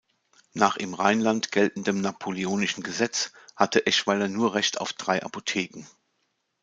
[0.55, 5.85] Nach im Rheinland geltendem napoleonischen Gesetz hatte Eschweiler nur Recht auf drei Apotheken.